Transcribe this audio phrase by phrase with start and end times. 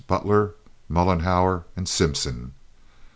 [0.07, 0.55] Butler,
[0.89, 2.55] Mollenhauer, and Simpson.